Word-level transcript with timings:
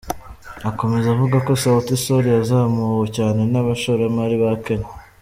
Akomeza 0.69 1.07
avuga 1.15 1.37
ko 1.47 1.51
Sauti 1.61 1.95
Sol 2.03 2.23
yazamuwe 2.35 3.05
cyane 3.17 3.41
n’abashoramari 3.51 4.35
ba 4.43 4.51
Kenya. 4.63 4.89